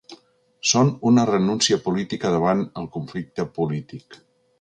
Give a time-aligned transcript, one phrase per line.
[0.69, 4.19] Són una renúncia política davant el conflicte polític.